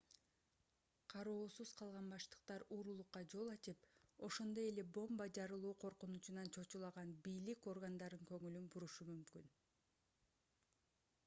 кароосуз 1.13 1.73
калган 1.81 2.07
баштыктар 2.13 2.65
уурулукка 2.77 3.21
жол 3.35 3.51
ачып 3.57 3.85
ошондой 4.29 4.71
эле 4.71 4.87
бомба 4.99 5.29
жарылуу 5.39 5.75
коркунучунан 5.85 6.51
чочулаган 6.57 7.13
бийлик 7.29 7.71
органдарын 7.77 8.27
көңүлүн 8.33 8.69
бурушу 8.77 9.11
мүмкүн 9.13 9.49